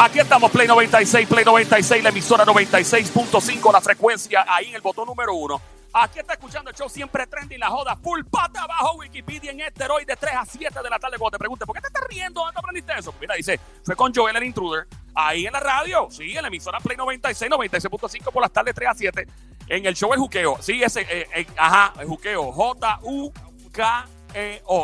[0.00, 5.06] Aquí estamos, Play 96, Play 96, la emisora 96.5, la frecuencia ahí en el botón
[5.06, 5.60] número uno.
[5.92, 10.06] Aquí está escuchando el show siempre trending, la joda full pata abajo, Wikipedia en esteroid
[10.06, 11.18] de 3 a 7 de la tarde.
[11.18, 12.44] Cuando te pregunte, ¿por qué te estás riendo?
[12.44, 13.12] ¿Dónde aprendiste eso?
[13.20, 14.86] Mira, dice, fue con Joel el Intruder,
[15.16, 18.88] ahí en la radio, sí, en la emisora Play 96, 96.5 por las tardes 3
[18.88, 19.26] a 7,
[19.66, 20.58] en el show El Juqueo.
[20.60, 23.30] Sí, ese, eh, eh, ajá, el Juqueo, J-U-K-E-O,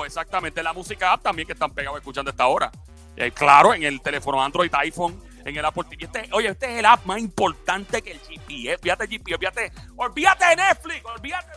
[0.06, 0.60] exactamente.
[0.60, 2.72] La música app también que están pegados escuchando esta hora.
[3.16, 6.04] Eh, claro, en el teléfono Android, iPhone, en el Apple TV.
[6.04, 8.78] Este, oye, este es el app más importante que el GPS.
[8.78, 11.50] Fíjate GPS, olvídate, olvídate de Netflix, olvídate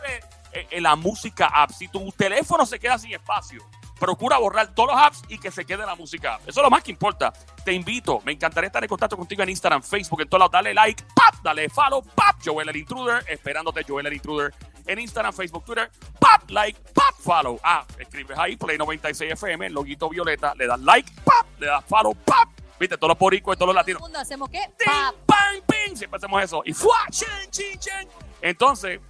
[0.52, 1.70] de eh, la música app.
[1.70, 3.62] Si tu teléfono se queda sin espacio,
[3.98, 6.48] procura borrar todos los apps y que se quede la música app.
[6.48, 7.32] Eso es lo más que importa.
[7.64, 10.52] Te invito, me encantaría estar en contacto contigo en Instagram, Facebook, en todos lados.
[10.52, 14.54] Dale like, pap, dale follow, pap, Joel el Intruder, esperándote Joel el Intruder
[14.88, 17.60] en Instagram, Facebook, Twitter, pap, like, pap, follow.
[17.62, 21.84] Ah, escribes ahí, Play 96 FM, el loguito violeta, le das like, pap, le das
[21.84, 22.48] follow, pap.
[22.80, 24.02] Viste, todos los poricos todos los latinos.
[24.16, 24.60] ¿Hacemos qué?
[24.84, 25.14] Pap.
[25.26, 25.96] pam, ping.
[25.96, 26.62] Siempre hacemos eso.
[26.64, 26.96] Y ¡fua!
[27.10, 28.08] Chin, chin, chin.
[28.40, 29.00] Entonces,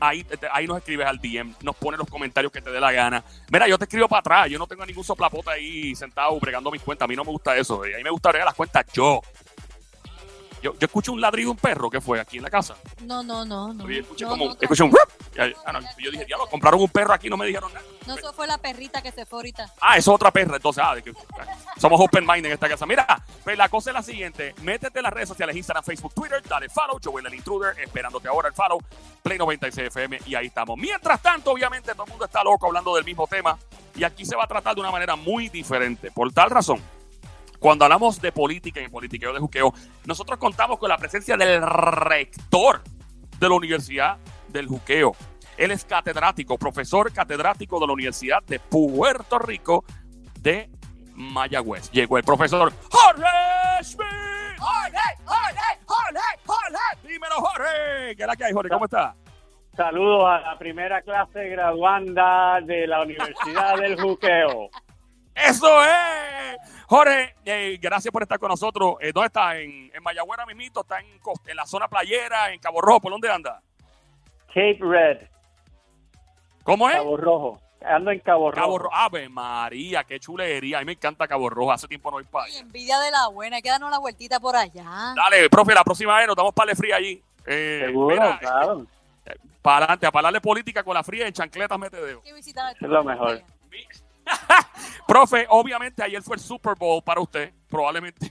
[0.00, 3.22] ahí, ahí nos escribes al DM, nos pones los comentarios que te dé la gana.
[3.50, 4.50] Mira, yo te escribo para atrás.
[4.50, 7.06] Yo no tengo ningún soplapote ahí sentado bregando mis cuentas.
[7.06, 7.82] A mí no me gusta eso.
[7.82, 9.20] A mí me gusta bregar las cuentas yo.
[10.62, 12.76] Yo, yo escucho un ladrido de un perro que fue aquí en la casa.
[13.02, 13.88] No, no, no, no.
[13.88, 14.92] Yo escuché no, como no, escuché un
[15.64, 17.84] ah, no, yo dije, diablo, compraron un perro aquí, no me dijeron nada.
[18.06, 19.72] No, eso fue la perrita que se fue ahorita.
[19.80, 20.56] Ah, eso es otra perra.
[20.56, 21.12] Entonces, ah, de que-
[21.76, 22.84] somos open mind en esta casa.
[22.86, 23.06] Mira,
[23.44, 24.54] pues la cosa es la siguiente.
[24.62, 28.48] Métete en las redes sociales, Instagram, Facebook, Twitter, dale follow, Joel el Intruder, esperándote ahora
[28.48, 28.80] el follow,
[29.22, 30.76] Play 96 FM y ahí estamos.
[30.78, 33.58] Mientras tanto, obviamente, todo el mundo está loco hablando del mismo tema
[33.94, 36.10] y aquí se va a tratar de una manera muy diferente.
[36.10, 36.82] Por tal razón,
[37.60, 39.72] cuando hablamos de política y politiqueo de juqueo,
[40.06, 42.82] nosotros contamos con la presencia del rector
[43.38, 44.16] de la Universidad
[44.48, 45.12] del Juqueo.
[45.58, 49.84] Él es catedrático, profesor catedrático de la Universidad de Puerto Rico
[50.40, 50.70] de
[51.12, 51.90] Mayagüez.
[51.90, 54.06] Llegó el profesor Jorge Smith.
[54.58, 57.08] Jorge, Jorge, Jorge, Jorge.
[57.08, 58.16] Dímelo, Jorge.
[58.16, 58.70] ¿Qué es la que hay, Jorge?
[58.70, 59.14] ¿Cómo está?
[59.76, 64.70] Saludos a la primera clase graduanda de la Universidad del Juqueo.
[65.48, 66.58] ¡Eso es!
[66.86, 68.96] Jorge, eh, gracias por estar con nosotros.
[69.00, 69.56] Eh, ¿Dónde está?
[69.56, 70.80] ¿En, en Mayagüez ahora mismito?
[70.80, 71.06] ¿Está en,
[71.46, 72.52] en la zona playera?
[72.52, 73.00] ¿En Cabo Rojo?
[73.00, 73.62] ¿Por dónde anda?
[74.48, 75.18] Cape Red,
[76.64, 76.96] ¿Cómo es?
[76.96, 77.60] Cabo Rojo.
[77.82, 78.62] Ando en Cabo Rojo.
[78.62, 78.94] Cabo Rojo.
[78.94, 80.78] Ave María, qué chulería.
[80.78, 81.72] A mí me encanta Cabo Rojo.
[81.72, 84.56] Hace tiempo no voy para envidia de la buena, hay que darnos la vueltita por
[84.56, 85.14] allá.
[85.14, 87.22] Dale, profe, la próxima vez nos damos para fría allí.
[87.46, 88.86] Eh, Seguro, mira, claro.
[89.62, 92.22] Para adelante, a pararle política con la fría en chancletas mete dedo.
[92.24, 93.42] Es lo mejor.
[95.06, 98.30] Profe, obviamente ayer fue el Super Bowl para usted, probablemente.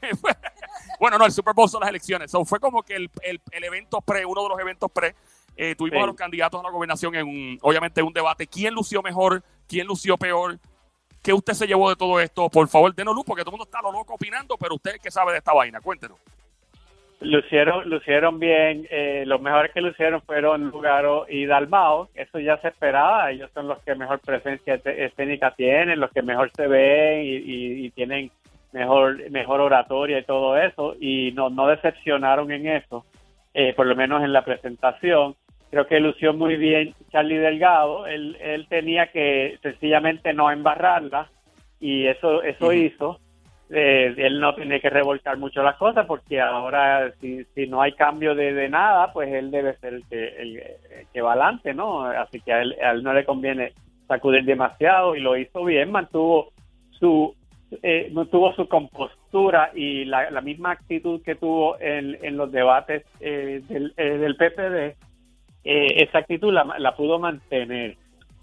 [0.99, 2.31] bueno, no, el Super Bowl son las elecciones.
[2.31, 5.15] So, fue como que el, el- el evento pre, uno de los eventos pre.
[5.57, 6.03] Eh, tuvimos Sí.
[6.03, 8.47] a los candidatos a la gobernación en un, obviamente un debate.
[8.47, 9.43] ¿Quién lució mejor?
[9.67, 10.57] ¿Quién lució peor?
[11.21, 12.49] ¿Qué usted se llevó de todo esto?
[12.49, 15.11] Por favor, denos luz, porque todo el mundo está lo loco opinando, pero usted que
[15.11, 16.17] sabe de esta vaina, cuéntenos.
[17.21, 18.87] Lucieron, lucieron bien.
[18.89, 22.07] eh, los mejores que lucieron fueron Lugaro y Dalmao.
[22.15, 23.29] Eso ya se esperaba.
[23.31, 27.85] Ellos son los que mejor presencia escénica tienen, los que mejor se ven y, y-
[27.85, 28.31] y tienen
[28.71, 30.95] mejor, mejor oratoria y todo eso.
[30.99, 33.05] Y no, no decepcionaron en eso,
[33.53, 35.35] eh, por lo menos en la presentación.
[35.71, 38.07] Creo que lució muy bien Charlie Delgado.
[38.07, 41.29] Él, él tenía que sencillamente no embarrarla
[41.81, 43.19] y eso, eso hizo
[43.69, 47.93] eh, él no tiene que revolcar mucho las cosas porque ahora si, si no hay
[47.93, 51.73] cambio de, de nada, pues él debe ser el que, el, el que va adelante,
[51.73, 52.03] ¿no?
[52.03, 53.73] Así que a él, a él no le conviene
[54.07, 56.51] sacudir demasiado y lo hizo bien, mantuvo
[56.91, 57.35] su
[57.83, 63.05] eh, mantuvo su compostura y la, la misma actitud que tuvo en, en los debates
[63.19, 64.97] eh, del, eh, del PPD,
[65.63, 67.97] eh, esa actitud la, la pudo mantener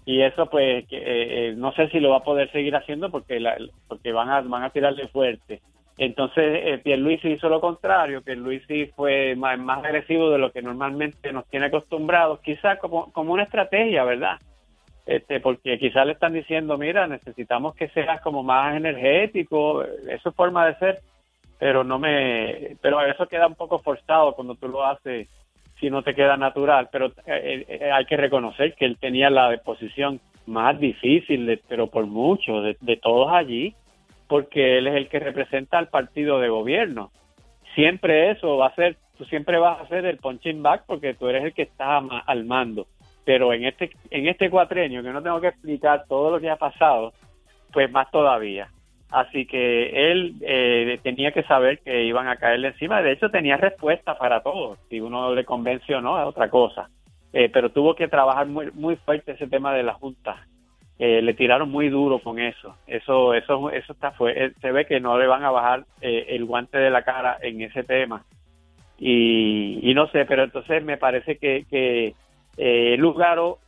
[0.07, 3.41] y eso pues eh, eh, no sé si lo va a poder seguir haciendo porque
[3.41, 3.57] la-
[3.89, 5.59] porque van a van a tirarle fuerte.
[5.97, 8.21] Entonces eh, Pierluisi hizo lo contrario.
[8.21, 13.33] Pierluisi fue más, más agresivo de lo que normalmente nos tiene acostumbrados quizás como como
[13.33, 14.37] una estrategia verdad
[15.05, 20.35] este porque quizás le están diciendo mira necesitamos que seas como más energético eso es
[20.35, 20.99] forma de ser
[21.59, 25.27] pero no me pero eso queda un poco forzado cuando tú lo haces
[25.79, 29.55] si no te queda natural, pero eh, eh, hay que reconocer que él tenía la
[29.63, 33.75] posición más difícil, de- pero por mucho, de, todos allí,
[34.27, 37.11] porque él es el que representa al partido de gobierno.
[37.75, 41.27] Siempre eso va a ser, tú siempre vas a ser el punching back porque tú
[41.27, 42.87] eres el que está al mando.
[43.23, 46.55] Pero en este, en este cuatrenio, que no tengo que explicar todo lo que ha
[46.55, 47.13] pasado,
[47.71, 48.69] pues más todavía.
[49.09, 53.01] Así que él eh, tenía que saber que iban a caerle encima.
[53.01, 54.77] De hecho, tenía respuesta para todo.
[54.89, 56.89] Si uno le convence o no, es otra cosa.
[57.31, 60.45] Eh, pero tuvo que trabajar muy, muy fuerte ese tema de la Junta.
[60.99, 62.75] eh, le tiraron muy duro con eso.
[62.87, 66.45] Eso, eso, eso está fue, eh, se ve que no le van a bajar el
[66.45, 68.23] guante de la cara en ese tema.
[68.97, 72.15] Y, y no sé, pero entonces me parece que, que
[72.97, 73.59] Lugaro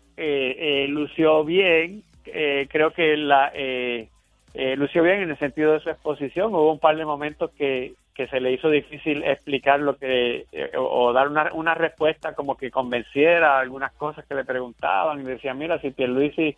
[0.88, 2.02] lució bien.
[2.24, 3.52] Creo que la
[4.54, 6.54] eh, lució bien en el sentido de su exposición.
[6.54, 10.72] Hubo un par de momentos que, que se le hizo difícil explicar lo que eh,
[10.78, 15.58] o, dar una, una respuesta como que convenciera algunas cosas que le preguntaban y decían
[15.58, 16.58] mira si Pierluisi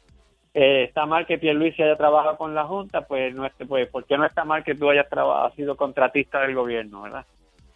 [0.56, 4.06] eh, está mal que Pierluisi haya trabajado con la Junta pues no este, pues ¿por
[4.06, 7.28] qué no está mal que tú hayas trabajado sido contratista del gobierno verdad?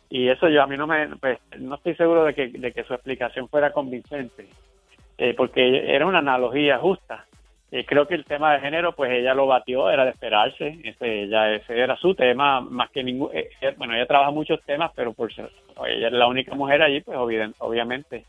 [0.10, 2.86] y eso yo a mí no me pues, no estoy seguro de que, de que
[2.86, 4.48] su explicación fuera convincente
[5.20, 7.28] eh, porque era una analogía justa
[7.80, 10.80] eh, creo que el tema de género, pues ella lo batió, era de esperarse.
[10.84, 13.30] Ese, ya ese era su tema, más que ningún.
[13.34, 15.50] eh, eh, bueno, ella trabaja muchos temas, pero por ser
[15.86, 17.18] ella es la única mujer allí, pues
[17.60, 18.26] obviamente.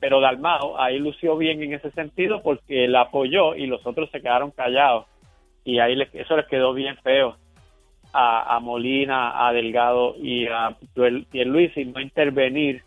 [0.00, 4.20] Pero Dalmao ahí lució bien en ese sentido porque la apoyó y los otros se
[4.20, 5.06] quedaron callados.
[5.64, 7.36] Y ahí les- eso les quedó bien feo
[8.12, 10.74] a, a Molina, a Delgado y a
[11.30, 12.82] Pierluisi no intervenir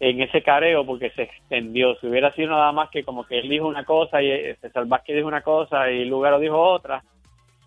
[0.00, 1.94] en ese careo porque se extendió.
[1.96, 5.16] Si hubiera sido nada más que como que él dijo una cosa y César Vázquez
[5.16, 7.02] dijo una cosa y Lugaro dijo otra,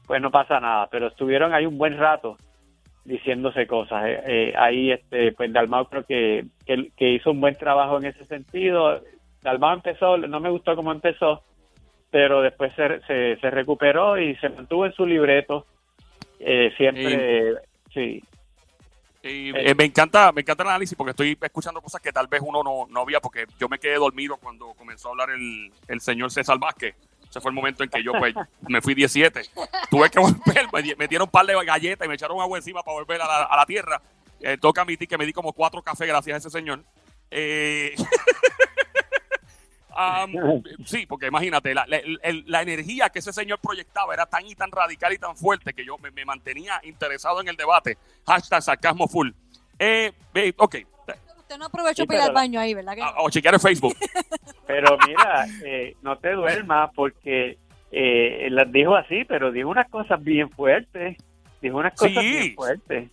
[0.05, 0.87] pues no pasa nada.
[0.91, 2.37] Pero estuvieron ahí un buen rato
[3.05, 4.05] diciéndose cosas.
[4.05, 8.05] Eh, eh, ahí, este, pues Dalmau creo que, que, que hizo un buen trabajo en
[8.05, 9.01] ese sentido.
[9.41, 11.43] Dalmau empezó, no me gustó cómo empezó,
[12.11, 15.65] pero después se, se, se recuperó y se mantuvo en su libreto.
[16.39, 17.55] Eh, siempre,
[17.93, 18.23] sí.
[19.21, 22.41] Y, eh, me encanta me encanta el análisis porque estoy escuchando cosas que tal vez
[22.43, 26.01] uno no, no había porque yo me quedé dormido cuando comenzó a hablar el, el
[26.01, 26.95] señor César Vázquez.
[27.29, 28.33] Ese fue el momento en que yo pues,
[28.67, 29.41] me fui 17.
[29.89, 30.67] Tuve que volver,
[30.97, 33.43] me dieron un par de galletas y me echaron agua encima para volver a la,
[33.43, 34.01] a la tierra.
[34.41, 36.83] Eh, toca admitir que me di como cuatro cafés gracias a ese señor.
[37.29, 37.93] Eh,
[39.99, 40.31] am,
[40.85, 44.55] sí, porque imagínate, la, la- el- la energía que ese señor proyectaba era tan y
[44.55, 47.97] tan radical y tan fuerte que yo me, me mantenía interesado en el debate.
[48.25, 49.29] Hashtag sarcasmo full.
[49.77, 50.75] Eh, eh, ok,
[51.37, 52.95] Usted no aprovechó Sí, para ir al baño ahí, ¿verdad?
[53.01, 53.95] Ah, o chequear el Facebook.
[54.67, 57.57] Pero mira, eh, no te duermas porque
[57.91, 61.17] eh, las dijo así, pero dijo unas cosas bien fuertes.
[61.59, 62.29] Dijo unas cosas Sí.
[62.29, 63.09] bien fuertes.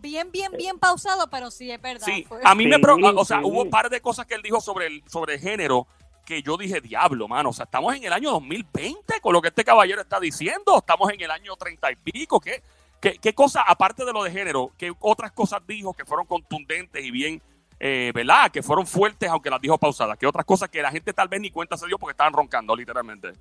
[0.00, 2.06] Bien, bien, bien pausado, pero sí, es verdad.
[2.06, 3.44] Sí, fue- a mí me pro- o sea, sí.
[3.44, 5.86] hubo un par de cosas que él dijo sobre el sobre el género
[6.24, 9.48] que yo dije, diablo, mano, o sea, estamos en el año 2020 con lo que
[9.48, 12.62] este caballero está diciendo, estamos en el año 30 y pico, ¿qué,
[13.00, 17.04] qué, qué cosa, aparte de lo de género, qué otras cosas dijo que fueron contundentes
[17.04, 17.42] y bien,
[17.80, 18.50] eh, ¿verdad?
[18.52, 21.40] Que fueron fuertes, aunque las dijo pausadas, qué otras cosas que la gente tal vez
[21.40, 23.32] ni cuenta se dio porque estaban roncando, literalmente.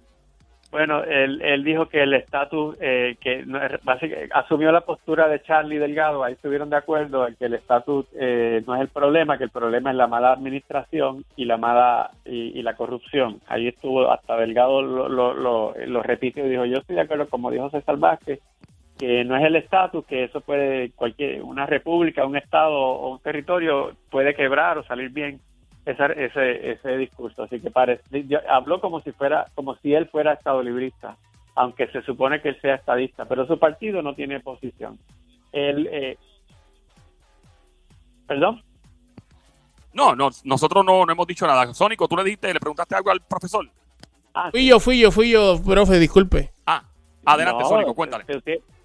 [0.71, 3.47] Bueno, él, él dijo que el estatus, eh, que es-
[3.83, 8.05] básicamente, asumió la postura de Charlie Delgado, ahí estuvieron de acuerdo en que el estatus
[8.13, 12.11] eh, no es el problema, que el problema es la mala administración y la mala
[12.23, 13.41] y, la corrupción.
[13.47, 17.27] Ahí estuvo, hasta Delgado lo, lo, lo, lo repitió y dijo, yo estoy de acuerdo,
[17.29, 18.39] como dijo César Vázquez,
[18.99, 23.19] que no es el estatus, que eso puede, cualquier, una república, un estado o un
[23.19, 25.39] territorio puede quebrar o salir bien
[25.91, 27.43] esa- ese, ese discurso.
[27.43, 31.17] Así que parece, yo- habló como si fuera, como si él fuera estado librista,
[31.55, 34.97] aunque se supone que él sea estadista, pero su partido no tiene posición.
[35.51, 36.17] Él, eh,
[38.27, 38.61] perdón.
[39.93, 41.73] No, no, nosotros no, no hemos dicho nada.
[41.73, 43.67] Sónico, tú le dijiste, le preguntaste algo al profesor.
[44.33, 46.51] Ah, Fui yo, fui yo, fui yo, profe, disculpe.
[46.67, 46.83] Ah,
[47.25, 48.25] adelante, no, Sónico, cuéntale.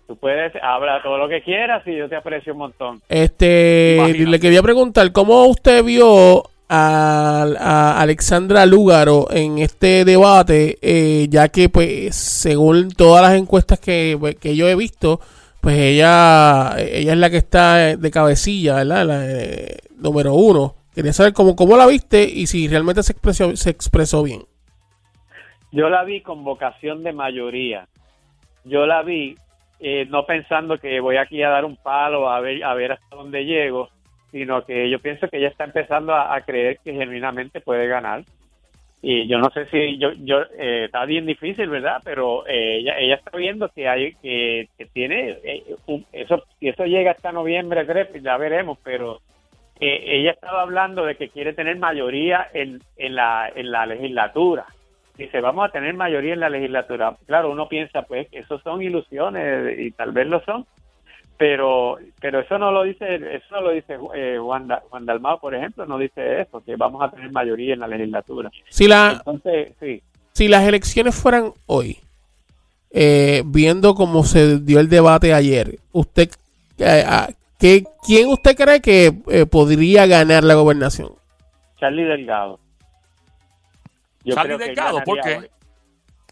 [0.07, 3.03] Tú, puedes hablar todo lo que quieras y yo te aprecio un montón.
[3.09, 4.31] Este, Imagínate.
[4.31, 10.79] le quería preguntar, ¿cómo usted vio a, a Alexandra Lúgaro en este debate?
[10.83, 15.21] Eh, ya que, pues, según todas las encuestas que, pues, que yo he visto,
[15.61, 19.07] pues ella, ella es la que está de cabecilla, ¿verdad?
[19.07, 20.75] La, eh, número uno.
[20.95, 24.43] Quería saber cómo, cómo la viste y si realmente se expresó, se expresó bien.
[25.73, 27.89] Yo la vi con vocación de mayoría.
[28.65, 29.37] Yo la vi
[29.81, 33.17] eh, no pensando que voy aquí a dar un palo a ver a ver hasta
[33.17, 33.89] dónde llego,
[34.35, 38.25] sino que yo pienso que ella está empezando a, creer que genuinamente puede ganar.
[39.01, 42.03] Y yo no sé si yo yo eh, está bien difícil, ¿verdad?
[42.03, 45.63] Pero eh, ella está viendo que hay que, que tiene eh,
[46.13, 47.87] eso si eso llega hasta noviembre,
[48.21, 49.21] ya veremos, pero
[49.79, 54.67] ella estaba hablando de que quiere tener mayoría en, en la en la legislatura
[55.17, 57.17] dice, vamos a tener mayoría en la legislatura.
[57.27, 60.67] Claro, uno piensa, pues, que eso son ilusiones y tal vez lo son,
[61.37, 65.41] pero pero eso no lo dice eso no lo dice eh, Juan, Da- Juan Dalmao,
[65.41, 68.51] por ejemplo, no dice eso, que vamos a tener mayoría en la legislatura.
[68.69, 71.99] Si la, Entonces, sí, si las elecciones fueran hoy,
[72.91, 76.29] eh, viendo cómo se dio el debate ayer, usted,
[76.79, 81.13] eh, ah, ¿qué, ¿quién usted cree que eh, podría ganar la gobernación?
[81.79, 82.59] Charlie Delgado.
[84.25, 85.51] Yo Charlie creo que Delgado, ¿por ganaría qué?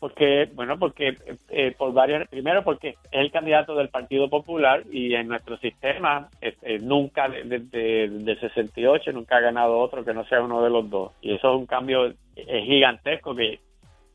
[0.03, 1.17] Porque bueno porque
[1.49, 6.29] eh, por varias primero porque es el candidato del Partido Popular y en nuestro sistema
[6.41, 10.91] este, nunca desde de, 68 nunca ha ganado otro que no sea uno de los
[10.91, 11.13] dos.
[11.21, 13.61] Y eso es un cambio gigantesco que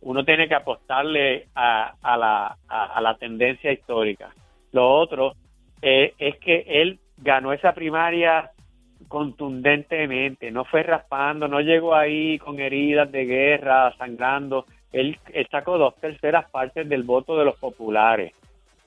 [0.02, 4.34] uno tiene que apostarle a, a, la, a, la tendencia histórica.
[4.74, 5.36] Lo otro
[5.82, 8.52] eh, es que él ganó esa primaria
[9.08, 15.18] contundentemente, no fue raspando, no llegó ahí con heridas de guerra, sangrando, él,
[15.52, 18.34] sacó dos terceras partes del voto de los populares.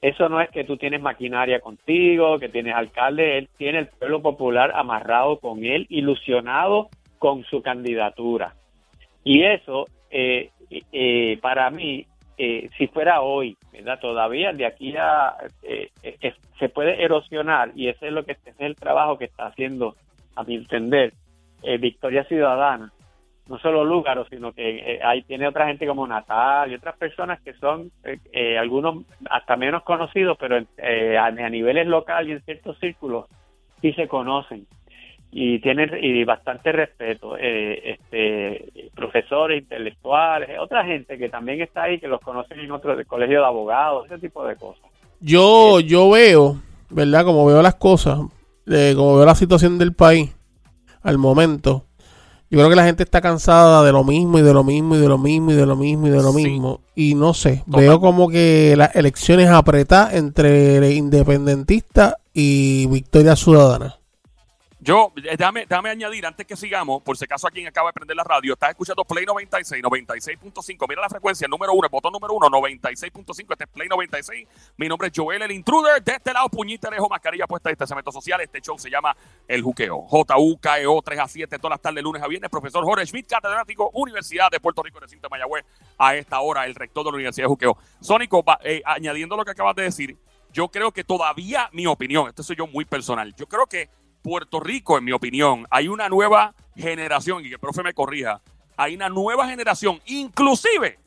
[0.03, 4.23] Eso no es que tú tienes maquinaria contigo, que tienes alcalde, él tiene el pueblo
[4.23, 6.89] popular amarrado con él, ilusionado
[7.19, 8.55] con su candidatura.
[9.25, 10.51] Y eso, eh,
[10.91, 12.07] eh, para mí,
[12.39, 14.01] eh, si fuera hoy, ¿verdad?
[14.01, 15.37] Todavía de aquí a
[16.59, 19.97] se puede erosionar y ese es lo que ese es el trabajo que está haciendo,
[20.35, 21.13] a mi entender,
[21.79, 22.91] Victoria Ciudadana
[23.51, 27.41] no solo Lúgaro, sino que eh, ahí tiene otra gente como Natal y otras personas
[27.41, 32.79] que son eh, eh, algunos hasta menos conocidos, pero a, niveles locales y en ciertos
[32.79, 33.27] círculos
[33.83, 34.69] sí se conocen
[35.33, 37.37] y tienen y bastante respeto.
[37.37, 43.41] este profesores intelectuales, otra gente que también está ahí que los conocen en otro colegio
[43.41, 44.85] de abogados, ese tipo de cosas.
[45.19, 46.55] Yo yo veo,
[46.89, 47.25] ¿verdad?
[47.25, 48.21] Como veo las cosas,
[48.65, 50.37] como veo la situación del país
[51.03, 51.90] al momento
[52.51, 54.99] yo creo que la gente está cansada de lo mismo y de lo mismo y
[54.99, 56.81] de lo mismo y de lo mismo y de lo mismo.
[56.97, 64.00] Y no sé, veo como que las elecciones apretadas entre independentistas y Victoria Ciudadana.
[64.83, 67.93] Yo, eh, déjame, déjame añadir, antes que sigamos, por si acaso a quien acaba de
[67.93, 70.89] prender la radio, estás escuchando Play 96, 96.5.
[70.89, 73.53] Mira la frecuencia, número uno, el botón número uno, 96.5.
[73.53, 74.49] Este es Play 96.
[74.79, 76.03] Mi nombre es Joel, el intruder.
[76.03, 78.41] De este lado, puñita lejos, mascarilla puesta, este cemento social.
[78.41, 79.15] Este show se llama
[79.47, 80.01] El Juqueo.
[80.09, 82.51] J-U-K-E-O, 3 a 7, todas las tardes, lunes a viernes.
[82.51, 85.63] Profesor Jorge Schmidt, catedrático, Universidad de Puerto Rico, recinto de Mayagüez.
[85.99, 87.77] A esta hora, el rector de la Universidad de Juqueo.
[88.01, 90.17] Sónico, eh, añadiendo lo que acabas de decir,
[90.53, 93.89] yo creo que todavía, mi opinión, esto soy yo muy personal, yo creo que
[94.23, 98.41] Puerto Rico, en mi opinión, hay una nueva generación, y que el profe me corrija,
[98.77, 100.99] hay una nueva generación, inclusive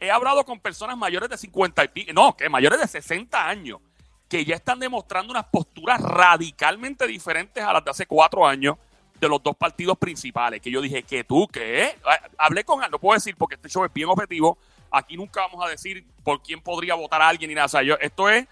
[0.00, 3.80] he hablado con personas mayores de 50 y pico, no, que mayores de 60 años,
[4.28, 8.76] que ya están demostrando unas posturas radicalmente diferentes a las de hace cuatro años
[9.20, 11.96] de los dos partidos principales, que yo dije, que tú, ¿qué?
[12.38, 14.56] Hablé con él, no puedo decir porque este show es bien objetivo,
[14.90, 17.82] aquí nunca vamos a decir por quién podría votar a alguien ni nada, o sea,
[17.82, 18.46] yo, esto es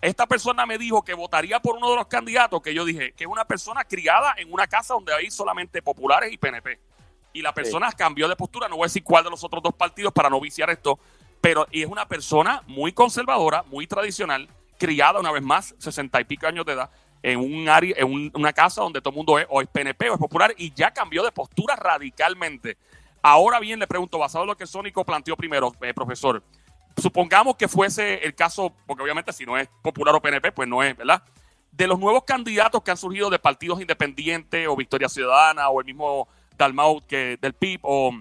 [0.00, 3.24] esta persona me dijo que votaría por uno de los candidatos que yo dije que
[3.24, 6.78] es una persona criada en una casa donde hay solamente populares y PNP.
[7.32, 9.74] Y la persona cambió de postura, no voy a decir cuál de los otros dos
[9.74, 10.98] partidos para no viciar esto,
[11.40, 14.48] pero es una persona muy conservadora, muy tradicional,
[14.78, 16.90] criada una vez más, sesenta y pico años de edad,
[17.22, 20.14] en un área, en una casa donde todo el mundo es o es PNP o
[20.14, 22.78] es popular y ya cambió de postura radicalmente.
[23.20, 26.42] Ahora bien, le pregunto, basado en lo que Sónico planteó primero, eh, profesor,
[26.96, 30.82] supongamos que fuese el caso, porque obviamente si no es popular o PNP, pues no
[30.82, 31.22] es, ¿verdad?
[31.72, 35.86] De los nuevos candidatos que han surgido de partidos independientes o Victoria Ciudadana o el
[35.86, 36.26] mismo
[36.56, 38.14] Dalmau que del PIB o,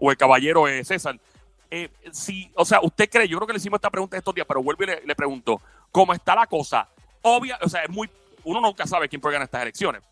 [0.00, 1.18] el caballero César,
[1.70, 4.46] eh, si, o sea, usted cree, yo creo que le hicimos esta pregunta estos días,
[4.46, 6.86] pero vuelvo y le, pregunto, ¿cómo está la cosa?
[7.22, 8.10] Obvia, o sea, es muy,
[8.44, 10.02] uno nunca sabe quién puede ganar estas elecciones.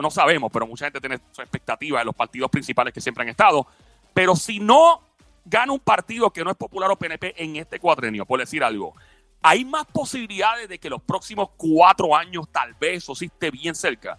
[0.00, 3.28] No sabemos, pero mucha gente tiene su expectativa de los partidos principales que siempre han
[3.28, 3.66] estado.
[4.14, 5.05] Pero si no
[5.46, 8.94] gana un partido que no es popular o PNP en este cuatrenio, por decir algo,
[9.40, 13.74] ¿hay más posibilidades de que los próximos cuatro años tal vez o sí esté bien
[13.74, 14.18] cerca?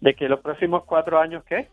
[0.00, 1.68] ¿De que los próximos cuatro años qué?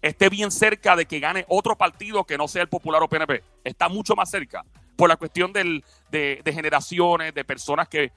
[0.00, 3.44] Esté bien cerca de que gane otro partido que no sea el popular o PNP.
[3.62, 4.64] Está mucho más cerca
[4.96, 8.12] por la cuestión del, de, generaciones, de personas que,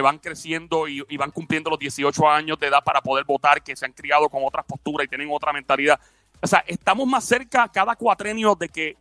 [0.00, 3.76] van creciendo y, y, van cumpliendo los 18 años de edad para poder votar, que
[3.76, 6.00] se han criado con otras posturas y tienen otra mentalidad.
[6.40, 8.96] O sea, estamos más cerca cada cuatrenio de que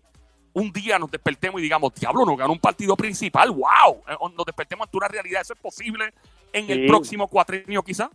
[0.53, 4.45] un día nos despertemos y digamos, diablo, nos ganó un partido principal, wow, eh, nos
[4.45, 6.05] despertemos ante una realidad, ¿eso es posible
[6.51, 8.09] en el próximo cuatrenio quizá?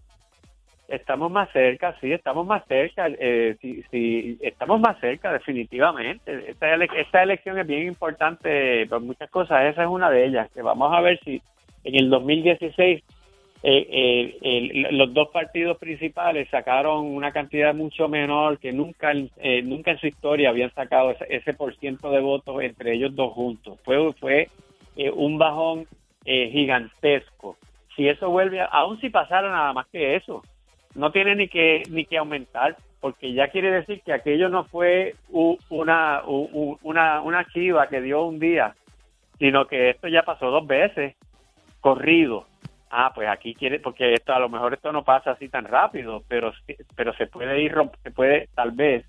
[0.88, 6.50] Estamos más cerca, sí, estamos más cerca, eh, sí, estamos más cerca definitivamente.
[6.50, 10.60] Esta, esta elección es bien importante por muchas cosas, esa es una de ellas, que
[10.60, 11.40] vamos a ver si
[11.84, 13.02] en el 2016
[13.64, 19.92] eh, eh los dos partidos principales sacaron una cantidad mucho menor que nunca, eh, nunca
[19.92, 23.78] en su historia habían sacado ese, por ciento de votos entre ellos dos juntos.
[23.84, 24.48] Fue, fue
[24.96, 25.86] eh, un bajón
[26.24, 27.56] gigantesco.
[27.96, 30.42] Si eso vuelve, aún si pasara nada más que eso,
[30.94, 35.16] no tiene ni que, ni que aumentar, porque ya quiere decir que aquello no fue
[35.68, 38.76] una, una, una chiva que dio un día,
[39.40, 41.16] sino que esto ya pasó dos veces
[41.80, 42.46] corrido
[42.92, 46.22] ah, pues aquí quiere, porque esto a lo mejor esto no pasa así tan rápido,
[46.28, 46.52] pero
[46.94, 49.04] pero se puede ir, se puede tal vez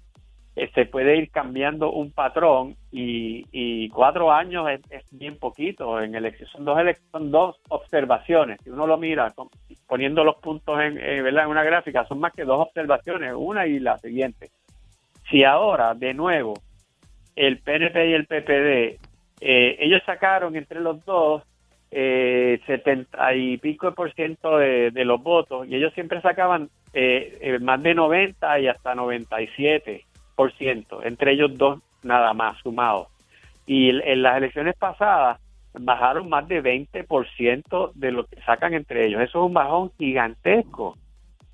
[0.55, 5.99] eh, se puede ir cambiando un patrón y, y cuatro años es, es bien poquito.
[5.99, 8.59] En elección son dos, elec- son dos observaciones.
[8.63, 9.33] Si uno lo mira
[9.87, 11.45] poniendo los puntos en, eh, ¿verdad?
[11.45, 14.49] en una gráfica, son más que dos observaciones, una y la siguiente.
[15.29, 16.53] Si ahora, de nuevo,
[17.35, 18.99] el PNP y el PPD,
[19.41, 21.41] eh, ellos sacaron entre los dos
[21.95, 27.37] eh, 70 y pico por ciento de, de los votos y ellos siempre sacaban eh,
[27.41, 33.07] eh, más de 90 y hasta 97 por ciento, entre ellos dos nada más sumados.
[33.65, 35.39] Y en las elecciones pasadas
[35.73, 39.21] bajaron más de 20 por ciento de lo que sacan entre ellos.
[39.21, 40.97] Eso es un bajón gigantesco.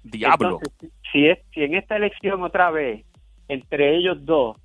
[0.03, 0.59] Diablo.
[0.61, 3.05] Entonces, si, es, si en esta elección otra vez,
[3.47, 4.57] entre ellos dos,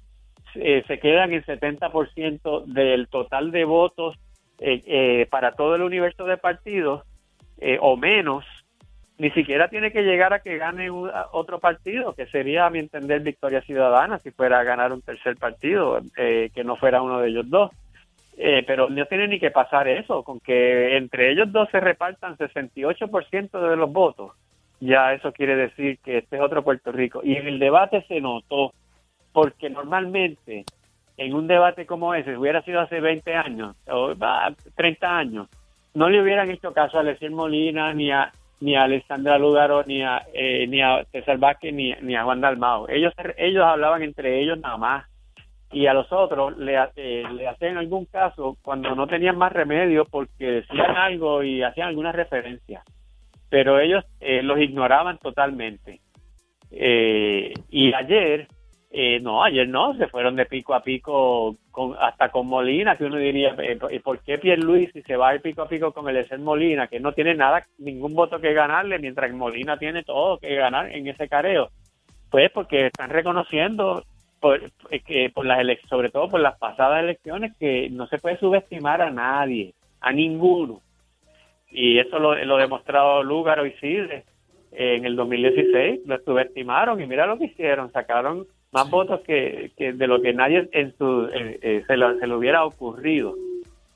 [0.54, 4.16] eh, se quedan el 70% del total de votos
[4.60, 7.02] eh, eh, para todo el universo de partidos
[7.58, 8.44] eh, o menos,
[9.16, 13.20] ni siquiera tiene que llegar a que gane otro partido, que sería, a mi entender,
[13.20, 17.28] Victoria Ciudadana, si fuera a ganar un tercer partido, eh, que no fuera uno de
[17.28, 17.70] ellos dos.
[18.36, 22.36] Eh, pero no tiene ni que pasar eso, con que entre ellos dos se repartan
[22.36, 24.32] 68% de los votos.
[24.80, 27.20] Ya eso quiere decir que este es otro Puerto Rico.
[27.22, 28.72] Y en el debate se notó,
[29.32, 30.64] porque normalmente
[31.16, 35.48] en un debate como ese, hubiera sido hace 20 años o ah, 30 años,
[35.94, 40.02] no le hubieran hecho caso a Alexis Molina, ni a ni a Alexandra Lugaro, ni
[40.02, 42.88] a, eh, ni a César Vázquez, ni, ni a Juan Dalmao.
[42.88, 45.04] Ellos, ellos hablaban entre ellos nada más
[45.74, 50.04] y a los otros le, eh, le hacían algún caso cuando no tenían más remedio
[50.04, 52.82] porque decían algo y hacían alguna referencia.
[53.50, 56.00] Pero ellos eh, los ignoraban totalmente.
[56.70, 58.46] Eh, y ayer,
[58.96, 63.06] eh, no, ayer no, se fueron de pico a pico con, hasta con Molina, que
[63.06, 66.08] uno diría, eh, ¿y ¿por qué Pierluisi si se va de pico a pico con
[66.08, 70.38] el Ezer Molina, que no tiene nada, ningún voto que ganarle, mientras Molina tiene todo
[70.38, 71.70] que ganar en ese careo?
[72.30, 74.04] Pues porque están reconociendo
[74.38, 74.60] por,
[74.90, 78.38] eh, que por las elec- sobre todo por las pasadas elecciones que no se puede
[78.38, 80.80] subestimar a nadie, a ninguno.
[81.68, 84.22] Y eso lo, lo demostrado Lúgaro y Sidre
[84.70, 89.92] en el 2016, lo subestimaron y mira lo que hicieron, sacaron más votos que, que
[89.92, 93.34] de lo que nadie en su eh, eh, se, lo, se le hubiera ocurrido.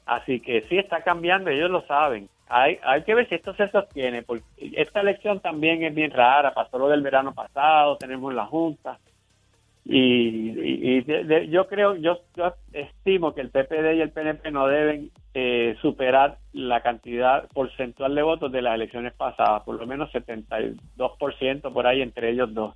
[0.07, 2.29] Así que sí está cambiando, ellos lo saben.
[2.49, 6.55] Hay, hay que ver si esto se sostiene, porque esta elección también es bien rara,
[6.55, 8.99] pasó lo del verano pasado, tenemos la Junta,
[9.85, 14.11] y, y- y de- de- yo creo, yo, yo estimo que el PPD y el
[14.13, 19.79] PNP no deben eh, superar la cantidad porcentual de votos de las elecciones pasadas, por
[19.79, 22.75] lo menos 72% por ahí entre ellos dos,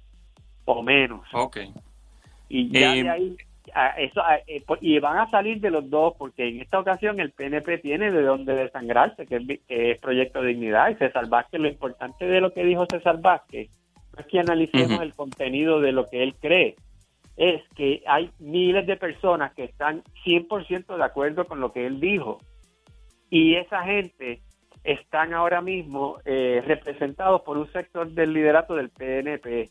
[0.65, 1.23] o menos.
[1.35, 1.59] Ok.
[2.55, 3.37] Y ya Eh, de ahí,
[3.75, 6.79] a- eso, a- eh, po- y van a salir de los dos, porque en esta
[6.79, 10.91] ocasión el PNP tiene de dónde desangrarse, que es, vi- que es Proyecto de Dignidad,
[10.91, 13.71] y César Vázquez, lo importante de lo que dijo César Vázquez,
[14.15, 16.77] no es que analicemos el contenido de lo que él cree,
[17.39, 21.99] es que hay miles de personas que están 100% de acuerdo con lo que él
[22.01, 22.37] dijo.
[23.31, 24.41] Y esa gente
[24.85, 29.71] están ahora mismo eh, representados por un sector del liderato del PNP.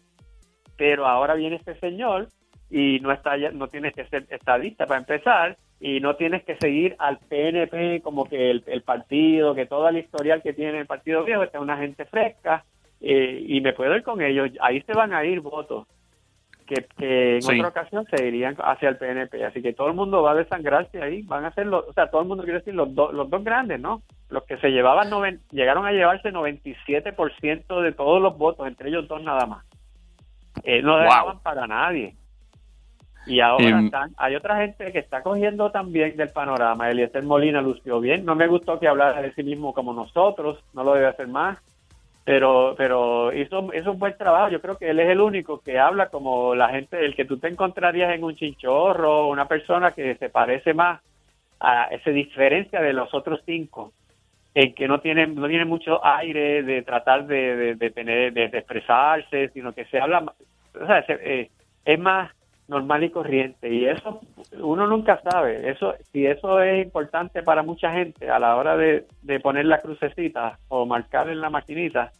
[0.75, 2.29] Pero ahora viene este señor
[2.71, 6.95] y no está no tienes que ser estadista para empezar y no tienes que seguir
[6.99, 11.23] al PNP como que el, el partido, que toda la historial que tiene el partido
[11.25, 12.63] viejo, está una gente fresca
[13.01, 14.49] eh, y me puedo ir con ellos.
[14.61, 15.87] Ahí se van a ir votos
[16.67, 17.55] que, que en Sí.
[17.59, 19.43] otra ocasión se irían hacia el PNP.
[19.43, 21.23] Así que todo el mundo va a desangrarse ahí.
[21.23, 23.43] Van a ser los, o sea, todo el mundo quiere decir los, dos los dos
[23.43, 24.03] grandes, ¿no?
[24.29, 29.07] Los que se llevaban, noven- llegaron a llevarse 97% de todos los votos, entre ellos
[29.07, 29.65] dos nada más.
[30.63, 31.01] Eh, no Wow.
[31.01, 32.15] dejaban para nadie.
[33.25, 36.89] Y ahora Em, están, hay otra gente que está cogiendo también del panorama.
[36.89, 38.25] Eliezer Molina lució bien.
[38.25, 41.59] No me gustó que hablara de sí mismo como nosotros, no lo debe hacer más.
[42.23, 44.49] Pero pero hizo, hizo un buen trabajo.
[44.49, 47.37] Yo creo que él es el único que habla como la gente, el que tú
[47.37, 51.01] te encontrarías en un chinchorro, una persona que se parece más
[51.59, 53.91] a se diferencia de los otros cinco
[54.53, 58.49] en que no tiene no tiene mucho aire de tratar de, de, de tener de,
[58.49, 60.23] de expresarse sino que se habla
[60.73, 61.51] o sea, se- eh,
[61.85, 62.31] es más
[62.71, 63.71] normal y corriente.
[63.71, 64.21] Y eso
[64.59, 65.69] uno nunca sabe.
[65.69, 69.81] Eso si eso es importante para mucha gente a la hora de, de poner la
[69.81, 72.11] crucecita o marcar en la maquinita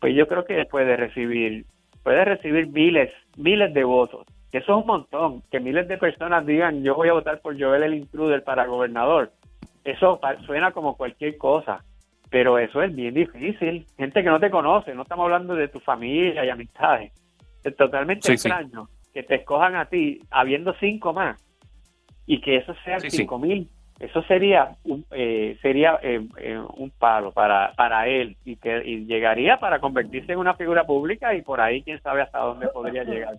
[0.00, 1.64] pues yo creo que puede recibir
[2.02, 4.26] puede recibir miles miles de votos.
[4.50, 5.42] Que eso es un montón.
[5.50, 9.30] Que miles de personas digan yo voy a votar por Joel el intruder para gobernador.
[9.84, 11.84] Eso suena como cualquier cosa,
[12.30, 13.86] pero eso es bien difícil.
[13.96, 17.12] Gente que no te conoce, no estamos hablando de tu familia y amistades.
[17.62, 18.48] Es totalmente Sí, sí.
[19.12, 21.40] Que te escojan a ti habiendo cinco más
[22.26, 23.16] y que eso sean Sí, sí.
[23.18, 23.68] cinco mil.
[24.00, 29.04] Eso sería un, eh, sería eh, eh, un palo para, para él y que y
[29.04, 33.04] llegaría para convertirse en una figura pública y por ahí quién sabe hasta dónde podría
[33.04, 33.38] llegar.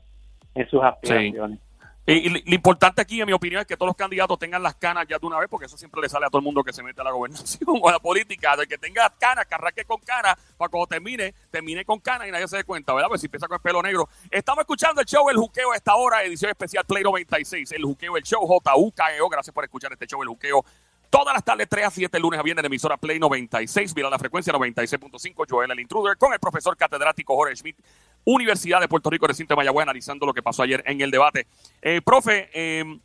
[0.56, 1.60] en sus aspiraciones.
[2.06, 5.06] Y, lo importante aquí, en mi opinión, es que todos los candidatos tengan las canas
[5.08, 6.84] ya de una vez, porque eso siempre le sale a todo el mundo que se
[6.84, 10.36] mete a la gobernación o a la política, de que tenga canas, que con canas,
[10.58, 13.08] para cuando termine, termine con canas y nadie se dé cuenta, ¿verdad?
[13.08, 14.10] Pues si empieza con el pelo negro.
[14.30, 18.18] Estamos escuchando el show El Juqueo a esta hora, edición especial Play 96, El Juqueo,
[18.18, 19.30] el show JUKEO.
[19.30, 20.66] Gracias por escuchar este show El Juqueo.
[21.14, 24.18] Todas las tardes, 3 a 7, lunes a viernes, en emisora Play 96, mira la
[24.18, 27.78] frecuencia 96.5, Joel el Intruder, con el profesor catedrático Jorge Schmidt
[28.24, 31.46] Universidad de Puerto Rico, recinto de Mayagüez, analizando lo que pasó ayer en el debate.
[31.84, 33.00] Eh, profe, eh,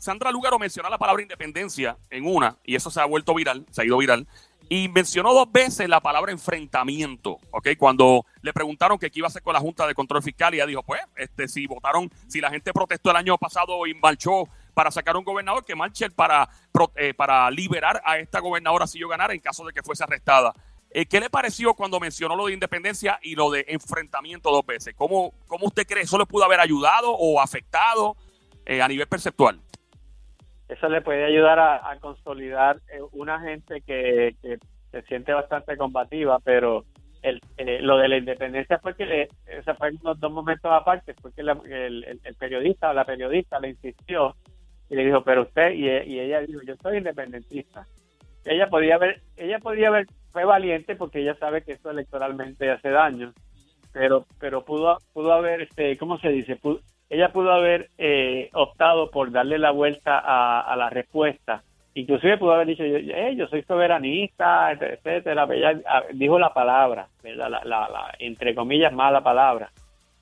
[0.00, 3.82] Sandra Lugaro mencionó la palabra independencia en una, y eso se ha vuelto viral, se
[3.82, 4.26] ha ido viral,
[4.70, 7.68] y mencionó dos veces la palabra enfrentamiento, ¿ok?
[7.78, 10.66] Cuando le preguntaron qué iba a hacer con la Junta de Control Fiscal, y ella
[10.66, 14.90] dijo, pues, este, si votaron, si la gente protestó el año pasado y marchó para
[14.90, 16.46] sacar un gobernador, que marche para,
[16.96, 20.52] eh, para liberar a esta gobernadora si yo ganara en caso de que fuese arrestada.
[20.90, 24.94] Eh, ¿Qué le pareció cuando mencionó lo de independencia y lo de enfrentamiento dos veces?
[24.94, 28.16] ¿Cómo, cómo usted cree eso le pudo haber ayudado o afectado
[28.66, 29.58] eh, a nivel perceptual?
[30.68, 34.36] Eso le puede ayudar a, consolidar eh, una gente que,
[34.90, 36.84] se siente bastante combativa, pero
[37.22, 37.40] el,
[37.80, 39.28] lo de la independencia fue que le,
[39.78, 44.36] fue en dos momentos aparte, fue que el, periodista o la periodista le insistió
[44.88, 47.86] y le dijo, pero usted, y, y ella dijo, yo soy independentista
[48.46, 52.90] ella podía haber, ella podía haber, fue valiente porque ella sabe que esto electoralmente hace
[52.90, 53.32] daño,
[53.92, 56.58] pero, pero pudo, pudo haber, este, ¿cómo se dice?
[57.08, 61.62] ella pudo haber eh, optado por darle la vuelta a, la respuesta.
[61.94, 65.46] Inclusive pudo haber dicho, yo, yo soy soberanista, etcétera.
[65.50, 69.70] Ella ah, dijo la palabra, La, la, entre comillas, mala palabra.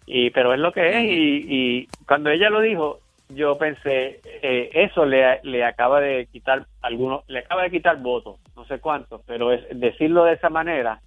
[0.06, 1.04] Y, pero es lo que es.
[1.04, 6.66] Y, y cuando ella lo dijo, yo pensé, eh, eso le, le acaba de quitar
[6.82, 11.00] algunos, le acaba de quitar votos, no sé cuántos, pero es decirlo de esa manera,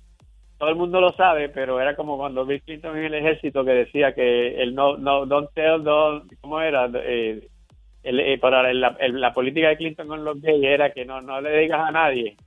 [0.58, 3.72] todo el mundo lo sabe, pero era como cuando Bill Clinton en el ejército que
[3.72, 6.90] decía que el no, no, don't tell, don't, ¿cómo era?
[6.96, 7.48] Eh,
[8.04, 11.60] eh, para la, la, política de Clinton con los gays era que no, no le
[11.60, 12.38] digas a nadie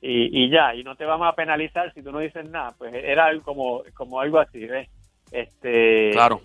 [0.00, 2.94] y, y ya, y no te vamos a penalizar si tú no dices nada, pues
[2.94, 4.88] era como, como algo así, ¿ves?
[5.32, 6.40] Este, claro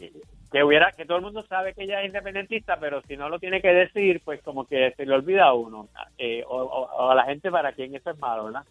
[0.51, 3.39] que hubiera que todo el mundo sabe que ella es independentista pero si no lo
[3.39, 5.87] tiene que decir pues como que se le olvida a uno
[6.17, 8.63] eh, o, a la gente para quien eso es malo verdad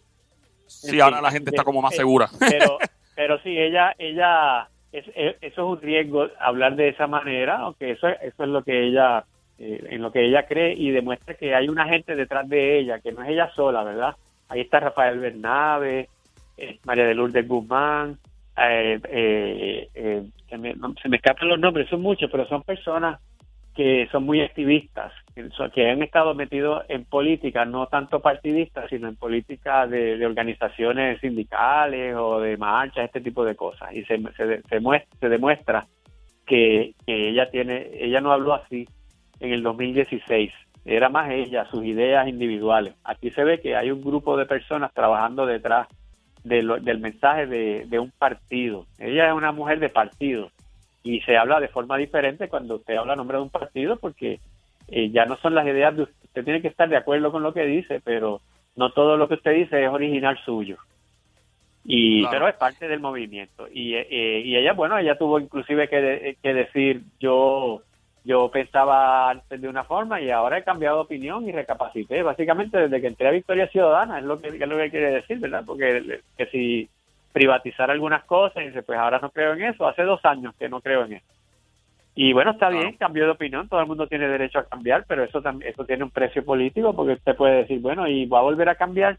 [0.67, 2.29] sí ahora la gente está como más segura.
[2.39, 2.77] pero
[3.15, 8.43] pero sí ella ella eso es un riesgo hablar de esa manera aunque eso eso
[8.43, 9.25] es lo que ella
[9.57, 12.99] eh, en lo que ella cree y demuestra que hay una gente detrás de ella
[12.99, 14.15] que no es ella sola verdad
[14.49, 16.09] ahí está Rafael Bernabe
[16.57, 18.19] eh, María de Lourdes Guzmán
[18.57, 23.19] eh, eh, eh, se, me, se, me, escapan los nombres, son muchos, pero son personas
[23.73, 29.15] que son muy activistas, que, han estado metidos en política, no tanto partidistas, sino en
[29.15, 33.93] política de, organizaciones sindicales o de marchas, este tipo de cosas.
[33.93, 35.87] Y se, se, se, muestra, se demuestra
[36.45, 38.85] que, que ella tiene, ella no habló así
[39.39, 40.51] en el 2016,
[40.83, 42.95] era más ella, sus ideas individuales.
[43.05, 45.87] Aquí se ve que hay un grupo de personas trabajando detrás
[46.43, 48.85] del mensaje de, un partido.
[48.97, 50.51] Ella es una mujer de partido
[51.03, 54.39] y se habla de forma diferente cuando usted habla a nombre de un partido porque
[54.87, 56.15] eh, ya no son las ideas de usted.
[56.25, 58.39] Usted tiene que estar de acuerdo con lo que dice, pero
[58.75, 60.77] no todo lo que usted dice es original suyo.
[61.83, 63.67] Y, Pero es parte del movimiento.
[63.67, 67.81] Y, eh, y ella, bueno, ella tuvo inclusive que, que decir, yo
[68.23, 72.21] yo pensaba antes de una forma y ahora he cambiado de opinión y recapacité.
[72.21, 75.39] Básicamente desde que entré a Victoria Ciudadana es lo que, es lo que quiere decir,
[75.39, 75.63] ¿verdad?
[75.65, 76.89] Porque que si
[77.33, 80.69] privatizar algunas cosas y dice, pues ahora no creo en eso, hace dos años que
[80.69, 81.25] no creo en eso.
[82.13, 85.23] Y bueno, está bien, cambió de opinión, todo el mundo tiene derecho a cambiar, pero
[85.23, 88.43] eso también eso tiene un precio político porque usted puede decir, bueno, y va a
[88.43, 89.17] volver a cambiar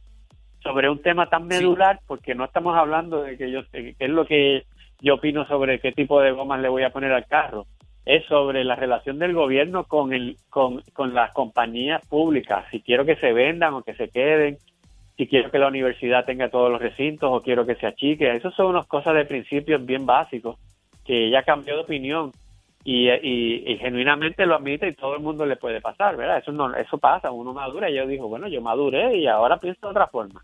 [0.62, 4.26] sobre un tema tan medular porque no estamos hablando de que yo qué es lo
[4.26, 4.64] que
[5.00, 7.66] yo opino sobre qué tipo de gomas le voy a poner al carro
[8.04, 13.04] es sobre la relación del gobierno con, el, con, con las compañías públicas, si quiero
[13.04, 14.58] que se vendan o que se queden,
[15.16, 18.34] si quiero que la universidad tenga todos los recintos o quiero que se achique.
[18.34, 20.58] Esas son unas cosas de principios bien básicos
[21.04, 22.32] que ella cambió de opinión
[22.84, 26.38] y, y, genuinamente lo admite y todo el mundo le puede pasar, ¿verdad?
[26.38, 29.86] Eso no eso pasa, uno madura y yo digo, bueno, yo maduré y ahora pienso
[29.86, 30.42] de otra forma.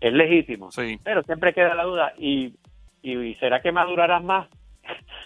[0.00, 0.98] Es legítimo, sí.
[1.02, 2.52] pero siempre queda la duda y,
[3.02, 4.48] y ¿será que madurarás más?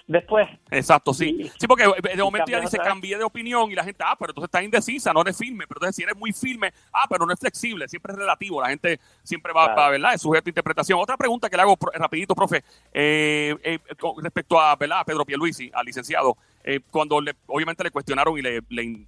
[0.07, 0.49] Después.
[0.71, 1.51] Exacto, sí.
[1.59, 4.49] Sí, porque de momento ya dice, cambié de opinión y la gente, ah, pero entonces
[4.49, 5.67] está indecisa, no eres firme.
[5.67, 8.61] Pero entonces si eres muy firme, ah, pero no es flexible, siempre es relativo.
[8.61, 10.15] La gente siempre va, a ¿verdad?
[10.15, 10.99] Es sujeto a interpretación.
[11.01, 13.79] Otra pregunta que le hago rapidito, profe, eh, eh,
[14.23, 15.01] respecto a, ¿verdad?
[15.01, 19.07] A Pedro Pierluisi, al licenciado, eh, cuando le, obviamente le cuestionaron y le, le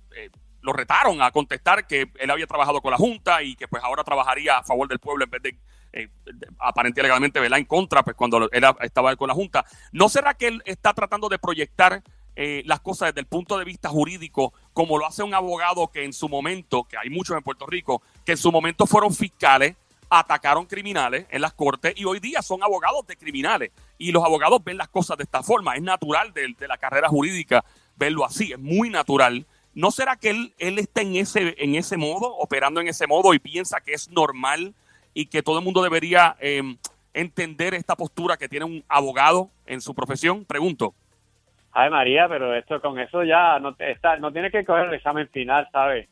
[0.65, 4.03] lo retaron a contestar que él había trabajado con la Junta y que pues ahora
[4.03, 5.59] trabajaría a favor del pueblo en vez de
[5.95, 6.09] eh,
[6.59, 7.59] aparentemente legalmente ¿verdad?
[7.59, 9.65] en contra, pues cuando estaba con la Junta.
[9.93, 12.03] ¿No será que él está tratando de proyectar
[12.37, 16.05] eh, las cosas desde el punto de vista jurídico, como lo hace un abogado que
[16.05, 19.77] en su momento, que hay muchos en Puerto Rico, que en su momento fueron fiscales,
[20.11, 23.71] atacaron criminales en las cortes y hoy día son abogados de criminales.
[23.99, 25.77] Y los abogados ven las cosas de esta forma.
[25.77, 27.65] Es natural de, de la carrera jurídica
[27.97, 29.47] verlo así, es muy natural.
[29.73, 33.35] ¿No será que él, él está en ese, en ese modo, operando en ese modo
[33.35, 34.75] y piensa que es normal
[35.15, 36.77] y que todo el mundo debería em,
[37.15, 40.45] entender esta postura que tiene un abogado en su profesión?
[40.45, 40.95] Pregunto.
[41.73, 45.29] Ay, María, pero esto con eso ya no, está, no tiene que coger el examen
[45.29, 46.09] final, ¿sabes?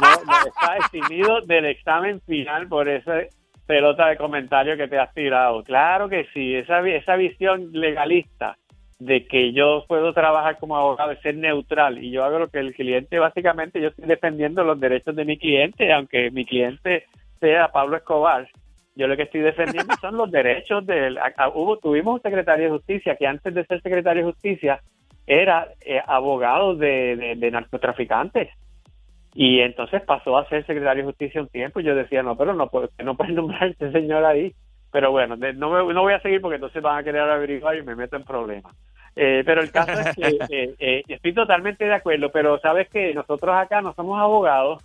[0.00, 3.20] No, no, está eximido del examen final por esa
[3.66, 5.62] pelota de comentario que te has tirado.
[5.64, 8.56] Claro que sí, esa, esa visión legalista
[8.98, 12.74] de que yo puedo trabajar como abogado, ser neutral y yo hago lo que el
[12.74, 17.06] cliente, básicamente yo estoy defendiendo los derechos de mi cliente, aunque mi cliente
[17.42, 18.48] sea Pablo Escobar,
[18.94, 21.18] yo lo que estoy defendiendo son los derechos del...
[21.54, 24.80] Hubo, tuvimos un secretario de justicia que antes de ser secretario de justicia
[25.26, 28.50] era eh, abogado de, de, narcotraficantes
[29.34, 32.54] y entonces pasó a ser secretario de justicia un tiempo y yo decía, no, pero
[32.54, 32.70] no
[33.04, 34.54] no puede nombrar a este señor ahí.
[34.92, 37.82] Pero bueno, no, me, no voy a seguir porque entonces van a querer averiguar y
[37.82, 38.74] me meto en problemas.
[39.14, 43.12] Eh, pero el caso es que eh, eh, estoy totalmente de acuerdo, pero sabes que
[43.14, 44.82] nosotros acá no somos abogados,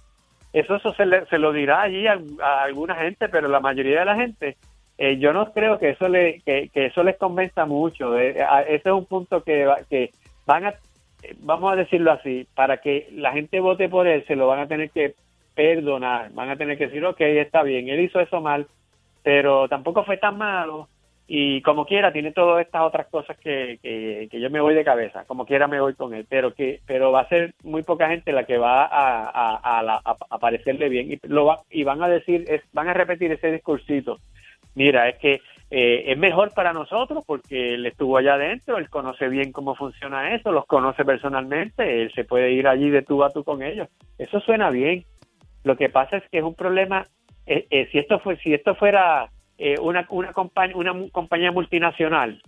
[0.59, 2.19] eso, eso se, se lo dirá allí a,
[2.63, 4.57] alguna gente, pero la mayoría de la gente,
[5.19, 8.17] yo no creo que eso le que, eso les convenza mucho.
[8.17, 8.41] ese
[8.73, 10.11] es un punto que, que
[10.45, 10.73] van a,
[11.39, 14.67] vamos a decirlo así, para que la gente vote por él, se lo van a
[14.67, 15.13] tener que
[15.53, 18.67] perdonar, van a tener que decir, ok, está bien, él hizo eso mal,
[19.23, 20.87] pero tampoco fue tan malo
[21.27, 25.25] y como quiera tiene todas estas otras cosas que, que, yo me voy de cabeza,
[25.25, 28.31] como quiera me voy con él, pero que pero va a ser muy poca gente
[28.31, 32.45] la que va a, a, a, parecerle bien y lo va, y van a decir,
[32.47, 34.19] es, van a repetir ese discursito.
[34.73, 39.27] Mira, es que eh, es mejor para nosotros porque él estuvo allá adentro, él conoce
[39.27, 43.31] bien cómo funciona eso, los conoce personalmente, él se puede ir allí de tú a
[43.31, 43.89] tú con ellos.
[44.17, 45.03] Eso suena bien.
[45.65, 47.03] Lo que pasa es que es un problema,
[47.45, 52.41] eh, eh, si esto fue, si esto fuera eh, una, una, compañía, una compañía multinacional,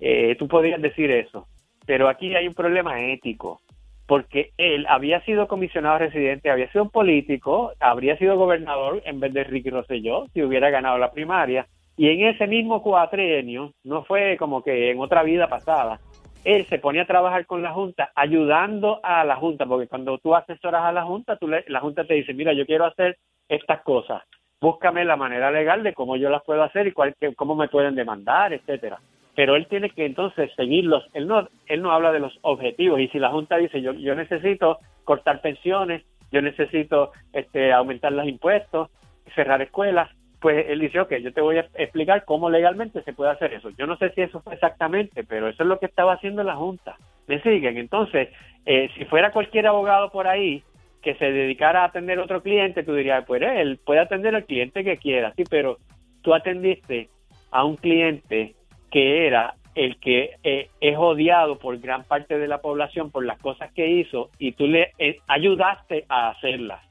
[0.00, 1.46] eh, tú podrías decir eso.
[1.86, 3.60] Pero aquí hay un problema ético,
[4.06, 9.44] porque él había sido comisionado residente, había sido político, habría sido gobernador en vez de
[9.44, 11.66] Ricky Rosselló si hubiera ganado la primaria.
[11.96, 16.00] Y en ese mismo cuatrienio, no fue como que en otra vida pasada,
[16.44, 20.34] él se ponía a trabajar con la Junta, ayudando a la Junta, porque cuando tú
[20.34, 23.18] asesoras a la Junta, tú la Junta te dice, mira, yo quiero hacer
[23.48, 24.22] estas cosas
[24.60, 27.94] búscame la manera legal de cómo yo las puedo hacer y cuál, cómo me pueden
[27.94, 28.98] demandar, etcétera.
[29.34, 31.06] Pero él tiene que entonces seguirlos.
[31.14, 33.00] Él no, él no habla de los objetivos.
[33.00, 38.26] Y si la Junta dice, yo, yo necesito cortar pensiones, yo necesito este, aumentar los
[38.26, 38.90] impuestos,
[39.34, 43.30] cerrar escuelas, pues él dice, ok, yo te voy a explicar cómo legalmente se puede
[43.30, 43.70] hacer eso.
[43.70, 46.56] Yo no sé si eso fue exactamente, pero eso es lo que estaba haciendo la
[46.56, 46.96] Junta.
[47.26, 47.76] ¿Me siguen?
[47.76, 48.28] Entonces,
[48.64, 50.62] eh, si fuera cualquier abogado por ahí,
[51.02, 54.84] que se dedicara a atender otro cliente, tú dirías, pues él puede atender al cliente
[54.84, 55.78] que quiera, sí, pero
[56.22, 57.08] tú atendiste
[57.50, 58.54] a un cliente
[58.90, 63.38] que era el que eh, es odiado por gran parte de la población por las
[63.40, 66.82] cosas que hizo y tú le eh, ayudaste a hacerlas.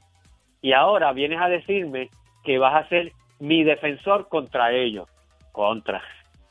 [0.62, 2.08] Y ahora vienes a decirme
[2.44, 5.08] que vas a ser mi defensor contra ellos.
[5.52, 6.02] Contra.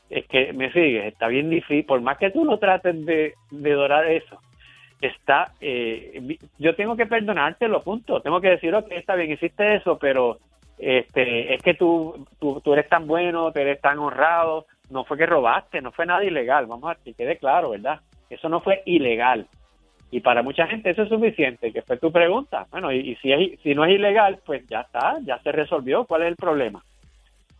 [0.08, 3.72] Es que me sigues, está bien difícil, por más que tú no trates de, de
[3.72, 4.40] dorar eso,
[5.00, 8.20] está, eh, yo tengo que perdonártelo, punto.
[8.20, 10.38] Tengo que decir, ok, está bien, hiciste eso, pero
[10.78, 15.16] este, es que tú, tú, tú eres tan bueno, tú eres tan honrado, no fue
[15.16, 18.00] que robaste, no fue nada ilegal, vamos a que quede claro, ¿verdad?
[18.28, 19.46] Eso no fue ilegal.
[20.10, 22.66] Y para mucha gente eso es suficiente, que fue tu pregunta.
[22.70, 26.22] Bueno, y, si, es, si no es ilegal, pues ya está, ya se resolvió, ¿cuál
[26.22, 26.82] es el problema?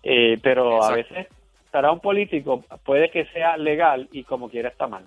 [0.03, 1.29] Eh, pero a veces
[1.71, 5.05] para un político puede que sea legal y como quiera está mal.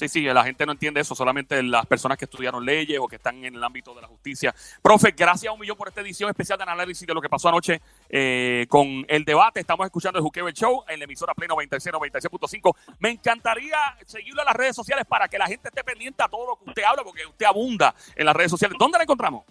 [0.00, 3.16] Sí, sí, la gente no entiende eso, solamente las personas que estudiaron leyes o que
[3.16, 4.54] están en el ámbito de la justicia.
[4.80, 7.50] Profe, gracias a un millón por esta edición especial de análisis de lo que pasó
[7.50, 9.60] anoche eh, con el debate.
[9.60, 12.76] Estamos escuchando el Juqueo Show en la emisora Play 96, 96.5.
[12.98, 16.46] Me encantaría seguirlo en las redes sociales para que la gente esté pendiente a todo
[16.46, 18.78] lo que usted habla, porque usted abunda en las redes sociales.
[18.80, 19.44] ¿Dónde la encontramos?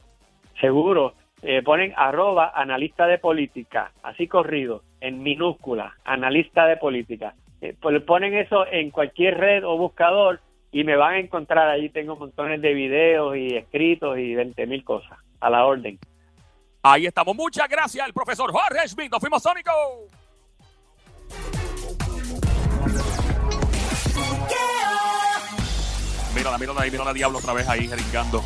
[0.60, 1.14] Seguro.
[1.44, 7.36] Eh, ponen arroba analista de política, así corrido, en minúscula, analista de política.
[7.62, 10.40] Eh, pues ponen eso en cualquier red o buscador
[10.72, 11.90] y me van a encontrar ahí.
[11.90, 16.00] Tengo montones de videos y escritos y 20 mil cosas a la orden.
[16.82, 17.36] Ahí estamos.
[17.36, 19.12] Muchas gracias al profesor Jorge Smith.
[19.12, 19.72] Nos fuimos Sónico.
[26.36, 28.42] Mira, mira ahí, mira la diablo otra vez ahí jeringando.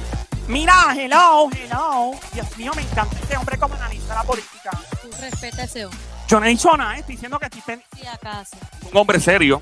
[0.48, 2.12] Mira, hello, hello.
[2.34, 4.72] Dios mío, me encanta este hombre como analiza la política.
[5.02, 6.13] Tú respeta ese hombre.
[6.28, 7.62] Yo no he dicho nada, estoy diciendo que estoy
[7.96, 8.56] Sí, acaso.
[8.92, 9.62] Un hombre serio.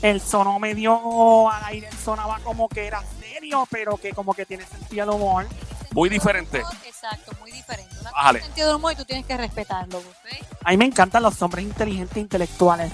[0.00, 4.44] El sono medio al aire, el sonaba como que era serio, pero que como que
[4.46, 5.46] tiene sentido del humor.
[5.92, 6.62] Muy diferente.
[6.84, 7.94] Exacto, muy diferente.
[8.00, 8.38] Una Bájale.
[8.38, 10.46] cosa es sentido del humor y tú tienes que respetarlo, ¿ok?
[10.64, 12.90] A mí me encantan los hombres inteligentes e intelectuales.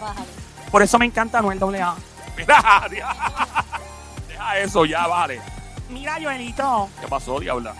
[0.00, 0.28] Bájale.
[0.70, 1.96] Por eso me encanta Noel AA.
[2.36, 3.16] Mira, dia-
[4.28, 5.40] deja eso ya, vale.
[5.88, 7.74] Mira, Joelito, ¿Qué pasó, diabla?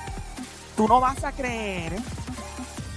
[0.77, 1.93] tú no vas a creer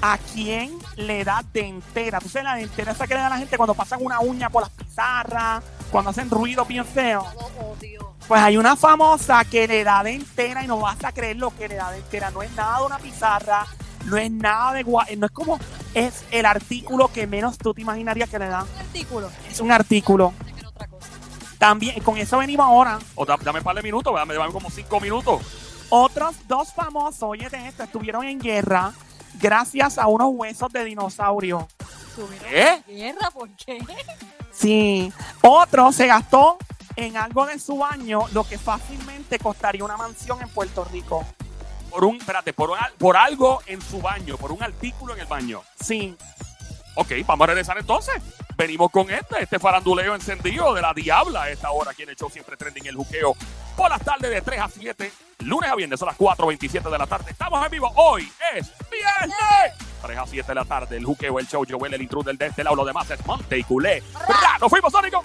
[0.02, 2.20] a quién le da dentera.
[2.20, 4.50] Tú sabes la dentera esa que le da a la gente cuando pasan una uña
[4.50, 7.26] por las pizarras, cuando hacen ruido bien feo.
[8.28, 11.68] Pues hay una famosa que le da dentera y no vas a creer lo que
[11.68, 12.32] le da dentera.
[12.32, 13.66] No es nada de una pizarra,
[14.06, 15.60] no es nada de gua- no es como
[15.94, 18.64] es el artículo que menos tú te imaginarías que le da.
[18.64, 19.30] Un artículo.
[19.50, 20.34] Es un artículo.
[20.66, 21.08] Otra cosa.
[21.60, 22.98] También, con eso venimos ahora.
[23.16, 25.42] O da- dame un par de minutos, dame, dame como cinco minutos.
[25.90, 28.94] Otros dos famosos, oye de esto, estuvieron en guerra
[29.40, 31.68] gracias a unos huesos de dinosaurio.
[32.16, 32.84] ¿Tuvieron ¿Eh?
[32.88, 33.32] guerra?
[33.32, 33.80] ¿Por qué?
[34.52, 35.12] Sí.
[35.42, 36.58] Otro se gastó
[36.96, 41.26] en algo de su baño, lo que fácilmente costaría una mansión en Puerto Rico.
[41.90, 45.28] Por un, espérate, por, un por algo en su baño, por un artículo en el
[45.28, 45.62] baño.
[45.80, 46.16] Sí.
[46.96, 48.16] Ok, vamos a regresar entonces.
[48.62, 52.16] Venimos con este, este faranduleo encendido de la diabla a esta hora aquí en el
[52.16, 53.34] show siempre trending el juqueo.
[53.76, 57.08] Por las tardes de 3 a 7, lunes a viernes son las 4.27 de la
[57.08, 57.32] tarde.
[57.32, 59.74] Estamos en vivo, hoy es viernes.
[60.04, 62.64] 3 a 7 de la tarde, el juqueo, el show, Joel, el intruder de este
[62.64, 64.04] lado, lo demás es Monte y Culé.
[64.60, 65.18] ¡Nos fuimos, Sónico!